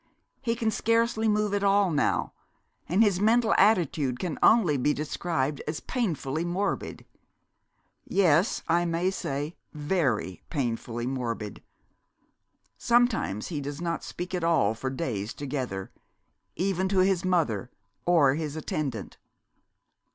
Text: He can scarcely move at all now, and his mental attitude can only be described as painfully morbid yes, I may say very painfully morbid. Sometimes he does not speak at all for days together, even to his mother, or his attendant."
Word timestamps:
He 0.41 0.55
can 0.55 0.71
scarcely 0.71 1.27
move 1.27 1.53
at 1.53 1.63
all 1.63 1.91
now, 1.91 2.33
and 2.89 3.03
his 3.03 3.19
mental 3.19 3.53
attitude 3.53 4.17
can 4.17 4.39
only 4.41 4.75
be 4.75 4.95
described 4.95 5.61
as 5.67 5.79
painfully 5.79 6.43
morbid 6.43 7.05
yes, 8.07 8.63
I 8.67 8.83
may 8.83 9.11
say 9.11 9.57
very 9.73 10.41
painfully 10.49 11.05
morbid. 11.05 11.61
Sometimes 12.79 13.49
he 13.49 13.61
does 13.61 13.79
not 13.79 14.03
speak 14.03 14.33
at 14.33 14.43
all 14.43 14.73
for 14.73 14.89
days 14.89 15.35
together, 15.35 15.91
even 16.55 16.89
to 16.89 17.01
his 17.05 17.23
mother, 17.23 17.69
or 18.03 18.33
his 18.33 18.55
attendant." 18.55 19.17